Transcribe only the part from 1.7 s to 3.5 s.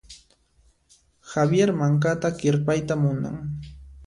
mankata kirpayta munan.